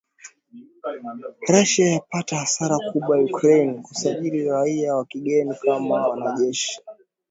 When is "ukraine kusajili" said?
3.21-4.43